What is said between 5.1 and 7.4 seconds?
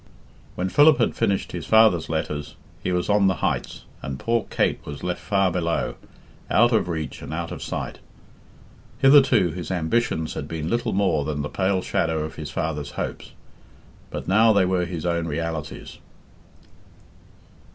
far below, out of reach and